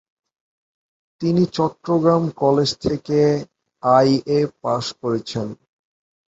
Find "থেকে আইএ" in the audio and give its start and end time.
2.85-4.39